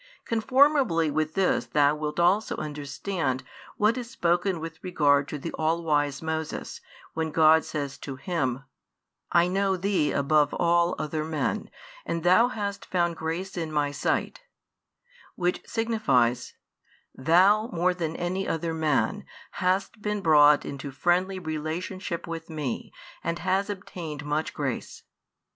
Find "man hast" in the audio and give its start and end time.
18.73-20.01